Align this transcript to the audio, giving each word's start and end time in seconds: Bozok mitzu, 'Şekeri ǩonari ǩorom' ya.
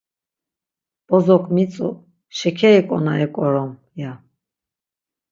Bozok 1.07 1.43
mitzu, 1.55 1.89
'Şekeri 2.35 2.81
ǩonari 2.87 3.27
ǩorom' 3.35 3.79
ya. 4.01 4.11